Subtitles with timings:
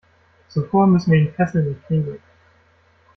[0.49, 2.23] Zuvor müssen wir ihn fesseln und knebeln.